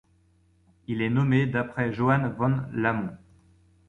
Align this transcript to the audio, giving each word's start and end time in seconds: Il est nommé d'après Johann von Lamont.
Il 0.87 1.03
est 1.03 1.11
nommé 1.11 1.45
d'après 1.45 1.93
Johann 1.93 2.33
von 2.35 2.63
Lamont. 2.73 3.15